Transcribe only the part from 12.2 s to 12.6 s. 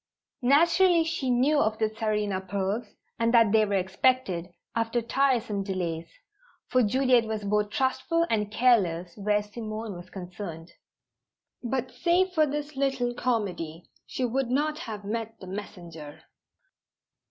for